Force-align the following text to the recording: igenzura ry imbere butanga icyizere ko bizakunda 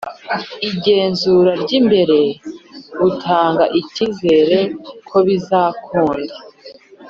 igenzura 0.69 1.51
ry 1.63 1.71
imbere 1.79 2.19
butanga 3.01 3.63
icyizere 3.79 4.57
ko 5.09 5.17
bizakunda 5.27 6.35